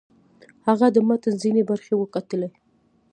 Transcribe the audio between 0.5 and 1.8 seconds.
هغه د متن ځینې